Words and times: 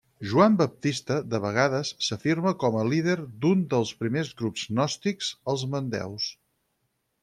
Joan 0.29 0.53
Baptista 0.61 1.17
de 1.33 1.39
vegades 1.43 1.91
s'afirma 2.07 2.55
com 2.65 2.79
a 2.81 2.87
líder 2.89 3.19
d'un 3.45 3.63
dels 3.77 3.95
primers 4.03 4.35
grups 4.43 4.67
gnòstics 4.75 5.33
els 5.55 5.71
mandeus. 5.77 6.31